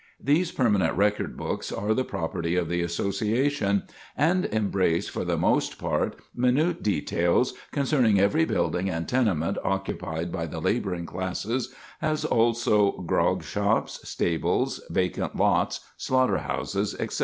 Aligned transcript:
These 0.19 0.51
permanent 0.53 0.97
record 0.97 1.37
books 1.37 1.71
are 1.71 1.93
the 1.93 2.03
property 2.03 2.55
of 2.55 2.69
the 2.69 2.81
Association 2.81 3.83
and 4.17 4.45
embrace 4.45 5.07
for 5.07 5.23
the 5.23 5.37
most 5.37 5.77
part 5.77 6.15
minute 6.33 6.81
details 6.81 7.53
concerning 7.71 8.19
every 8.19 8.43
building 8.43 8.89
and 8.89 9.07
tenement 9.07 9.59
occupied 9.63 10.31
by 10.31 10.47
the 10.47 10.59
laboring 10.59 11.05
classes, 11.05 11.71
as 12.01 12.25
also, 12.25 12.93
grog 13.03 13.43
shops, 13.43 13.99
stables, 14.03 14.81
vacant 14.89 15.35
lots, 15.35 15.81
slaughter 15.97 16.39
houses, 16.39 16.95
etc. 16.99 17.19